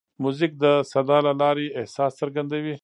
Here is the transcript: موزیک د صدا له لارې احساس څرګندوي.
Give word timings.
موزیک 0.23 0.51
د 0.63 0.65
صدا 0.91 1.17
له 1.25 1.33
لارې 1.41 1.67
احساس 1.79 2.11
څرګندوي. 2.21 2.75